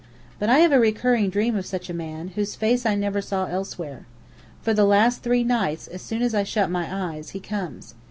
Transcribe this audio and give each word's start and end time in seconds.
But 0.39 0.49
I 0.49 0.57
have 0.61 0.71
a 0.71 0.79
recurring 0.79 1.29
dream 1.29 1.55
of 1.55 1.63
such 1.67 1.87
a 1.87 1.93
man, 1.93 2.29
whose 2.29 2.55
face 2.55 2.87
I 2.87 2.95
never 2.95 3.21
saw 3.21 3.45
elsewhere. 3.45 4.07
For 4.63 4.73
the 4.73 4.83
last 4.83 5.21
three 5.21 5.43
nights, 5.43 5.85
as 5.87 6.01
soon 6.01 6.23
as 6.23 6.33
I 6.33 6.41
shut 6.41 6.71
my 6.71 6.87
eyes, 6.91 7.29
he 7.37 7.39
comes. 7.39 7.93